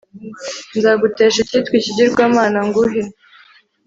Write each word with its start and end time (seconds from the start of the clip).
nzagutesha 0.77 1.37
icyitwa 1.41 1.75
ikigirwamana, 1.79 2.59
nguhe 2.67 3.01